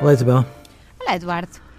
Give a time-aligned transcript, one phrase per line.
[0.00, 0.46] Olá, Isabel.
[1.00, 1.69] Olá, Eduardo.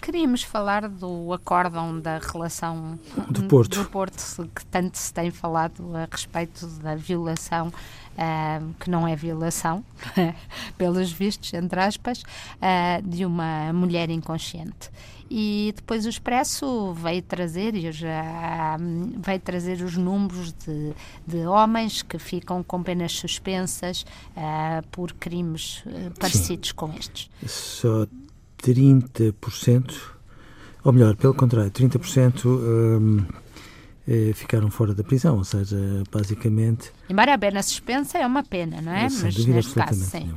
[0.00, 2.98] Queríamos falar do acórdão da relação
[3.30, 3.82] do Porto.
[3.82, 9.14] do Porto, que tanto se tem falado a respeito da violação, uh, que não é
[9.14, 9.84] violação,
[10.76, 14.90] pelos vistos, entre aspas, uh, de uma mulher inconsciente.
[15.28, 18.76] E depois o Expresso veio trazer, e já
[19.18, 20.92] veio trazer os números de,
[21.26, 24.04] de homens que ficam com penas suspensas
[24.36, 25.82] uh, por crimes
[26.18, 26.74] parecidos Sim.
[26.76, 27.30] com estes.
[27.44, 28.06] Só
[28.62, 29.94] 30%,
[30.84, 33.24] ou melhor, pelo contrário, 30% um,
[34.08, 35.76] eh, ficaram fora da prisão, ou seja,
[36.12, 36.92] basicamente.
[37.10, 39.08] Embora a pena suspensa é uma pena, não é?
[39.08, 40.20] Sem Mas dúvida, neste caso, sim.
[40.20, 40.34] sim.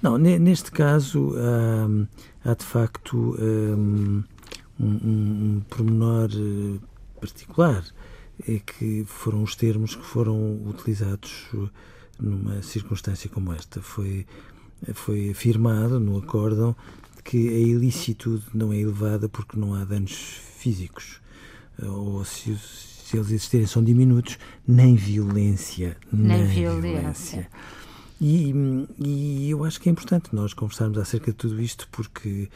[0.00, 2.06] Não, neste caso hum,
[2.44, 4.22] há de facto um,
[4.78, 6.78] um, um pormenor eh,
[7.20, 7.84] particular,
[8.48, 11.48] é que foram os termos que foram utilizados
[12.18, 13.80] numa circunstância como esta.
[13.80, 14.26] Foi,
[14.94, 16.74] foi afirmado no acórdão
[17.24, 20.12] que a ilicitude não é elevada porque não há danos
[20.58, 21.20] físicos,
[21.82, 25.96] ou se, se eles existirem são diminutos, nem violência.
[26.12, 26.90] Nem, nem violência.
[27.00, 27.50] violência.
[28.24, 28.54] E,
[29.04, 32.48] e, eu acho que é importante nós conversarmos acerca de tudo isto porque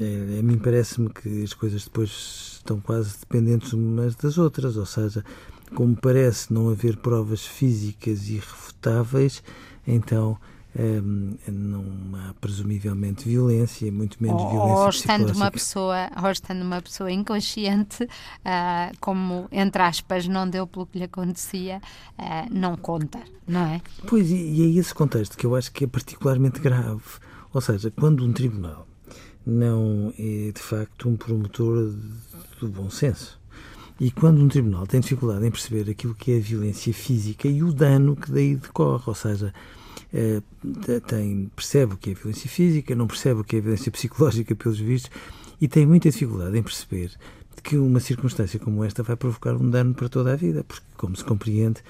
[0.00, 4.86] é, a mim parece-me que as coisas depois estão quase dependentes umas das outras, ou
[4.86, 5.22] seja,
[5.74, 9.42] como parece não haver provas físicas irrefutáveis,
[9.86, 10.38] então
[10.76, 16.62] um, não há presumivelmente violência, muito menos ou, violência ou estando uma pessoa Ou estando
[16.62, 21.80] uma pessoa inconsciente, uh, como, entre aspas, não deu pelo que lhe acontecia,
[22.18, 23.80] uh, não conta, não é?
[24.06, 27.02] Pois, e, e é esse contexto que eu acho que é particularmente grave.
[27.52, 28.86] Ou seja, quando um tribunal
[29.46, 31.94] não é, de facto, um promotor
[32.60, 33.38] do bom senso,
[34.00, 37.62] e quando um tribunal tem dificuldade em perceber aquilo que é a violência física e
[37.62, 39.54] o dano que daí decorre, ou seja,
[41.06, 44.78] tem, percebe o que é violência física, não percebe o que é violência psicológica, pelos
[44.78, 45.10] vistos,
[45.60, 47.12] e tem muita dificuldade em perceber
[47.62, 51.16] que uma circunstância como esta vai provocar um dano para toda a vida, porque, como
[51.16, 51.80] se compreende,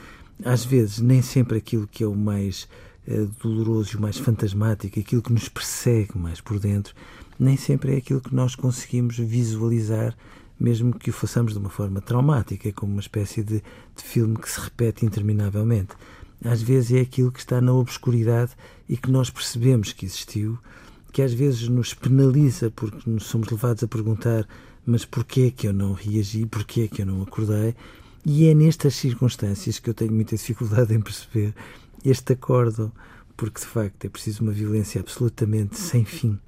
[0.45, 2.69] às vezes nem sempre aquilo que é o mais
[3.09, 6.95] uh, doloroso e o mais fantasmático, aquilo que nos persegue mais por dentro,
[7.39, 10.17] nem sempre é aquilo que nós conseguimos visualizar,
[10.59, 14.49] mesmo que o façamos de uma forma traumática, como uma espécie de, de filme que
[14.49, 15.95] se repete interminavelmente
[16.45, 18.53] às vezes é aquilo que está na obscuridade
[18.89, 20.59] e que nós percebemos que existiu,
[21.13, 24.47] que às vezes nos penaliza porque nos somos levados a perguntar
[24.87, 27.75] mas porquê que eu não reagi, porquê que eu não acordei,
[28.25, 31.55] e é nestas circunstâncias que eu tenho muita dificuldade em perceber
[32.05, 32.93] este acordo,
[33.37, 36.39] porque de facto é preciso uma violência absolutamente sem fim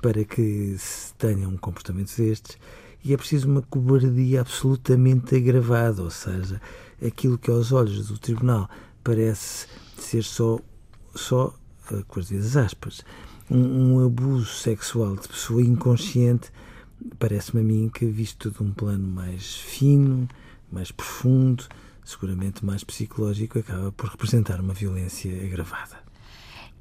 [0.00, 2.58] para que se tenha um comportamento destes,
[3.04, 6.60] e é preciso uma cobardia absolutamente agravada, ou seja,
[7.04, 8.68] aquilo que aos olhos do tribunal
[9.06, 10.58] parece ser só,
[11.14, 11.54] só
[11.92, 13.04] eh, com as vezes aspas,
[13.48, 16.50] um, um, abuso sexual de pessoa inconsciente,
[17.16, 20.28] parece-me a mim que, visto de um plano mais fino,
[20.72, 21.64] mais profundo,
[22.04, 26.05] seguramente mais psicológico, acaba por representar uma violência agravada.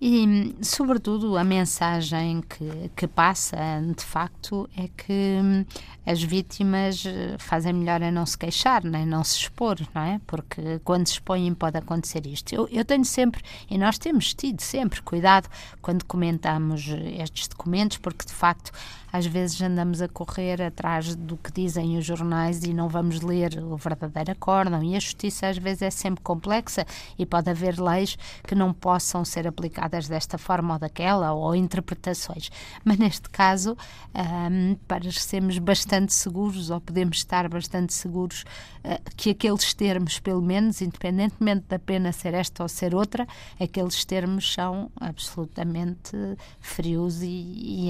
[0.01, 3.57] E, sobretudo, a mensagem que, que passa,
[3.95, 5.66] de facto, é que hum,
[6.06, 10.19] as vítimas eh, fazem melhor a não se queixar, nem não se expor, não é?
[10.28, 12.53] Porque quando se expõem pode acontecer isto.
[12.53, 15.47] Eu, eu tenho sempre, e nós temos tido sempre cuidado
[15.81, 18.73] quando comentamos estes documentos, porque, de facto,
[19.13, 23.63] às vezes andamos a correr atrás do que dizem os jornais e não vamos ler
[23.63, 24.84] o verdadeiro acórdão.
[24.84, 26.85] E a justiça às vezes é sempre complexa
[27.17, 32.50] e pode haver leis que não possam ser aplicadas desta forma ou daquela, ou interpretações.
[32.84, 33.78] Mas neste caso,
[34.13, 38.44] um, parecemos bastante seguros, ou podemos estar bastante seguros,
[38.84, 43.28] uh, que aqueles termos, pelo menos, independentemente da pena ser esta ou ser outra,
[43.59, 46.11] aqueles termos são absolutamente
[46.59, 47.90] frios e, e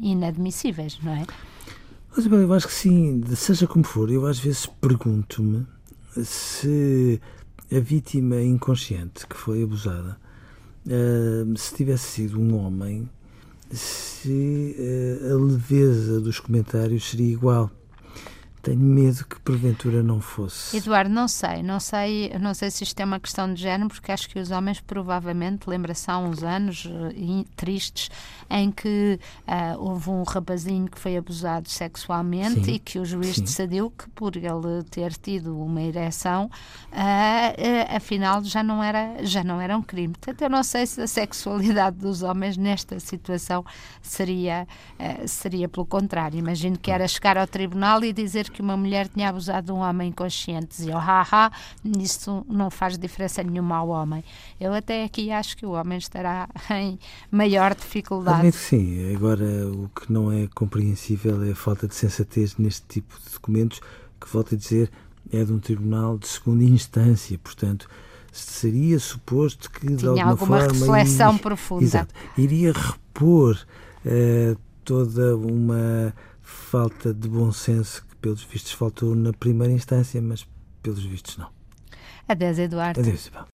[0.00, 1.26] inadmissíveis não é?
[2.14, 5.66] Mas eu acho que sim, seja como for, eu às vezes pergunto-me
[6.22, 7.20] se
[7.74, 10.18] a vítima inconsciente que foi abusada,
[11.56, 13.08] se tivesse sido um homem,
[13.70, 17.70] se uh, a leveza dos comentários seria igual.
[18.62, 20.76] Tenho medo que porventura não fosse.
[20.76, 24.12] Eduardo, não sei, não sei, não sei se isto é uma questão de género, porque
[24.12, 28.08] acho que os homens provavelmente lembra-se há uns anos uh, tristes
[28.48, 29.18] em que
[29.48, 33.42] uh, houve um rapazinho que foi abusado sexualmente sim, e que o juiz sim.
[33.42, 36.48] decidiu que por ele ter tido uma ereção,
[36.92, 40.14] uh, afinal já não era já não era um crime.
[40.14, 43.64] Portanto, eu não sei se a sexualidade dos homens nesta situação
[44.00, 44.68] seria
[45.26, 46.38] seria pelo contrário.
[46.38, 49.78] Imagino que era chegar ao tribunal e dizer que uma mulher tinha abusado de um
[49.78, 50.76] homem inconsciente.
[50.76, 51.50] Diziam, haha,
[51.98, 54.22] isso não faz diferença nenhuma ao homem.
[54.60, 56.98] Eu até aqui acho que o homem estará em
[57.30, 58.38] maior dificuldade.
[58.38, 59.14] Admito que sim.
[59.14, 63.80] Agora, o que não é compreensível é a falta de sensatez neste tipo de documentos,
[64.20, 64.90] que, volto a dizer,
[65.32, 67.38] é de um tribunal de segunda instância.
[67.38, 67.88] Portanto,
[68.30, 71.84] seria suposto que, Tinha de alguma, alguma forma, reflexão iria, profunda.
[71.84, 73.58] Exato, iria repor
[74.06, 80.46] uh, toda uma falta de bom senso pelos vistos, faltou na primeira instância, mas
[80.82, 81.50] pelos vistos não.
[82.26, 83.00] Adeus, Eduardo.
[83.00, 83.46] Adeus, Isabel.